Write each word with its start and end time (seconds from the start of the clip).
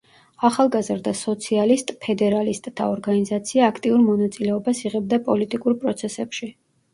ახალგაზრდა 0.47 1.11
სოციალისტ-ფედერალისტთა 1.17 2.87
ორგანიზაცია 2.93 3.69
აქტიურ 3.73 4.01
მონაწილეობას 4.07 4.83
იღებდა 4.89 5.21
პოლიტიკურ 5.29 5.79
პროცესებში. 5.85 6.53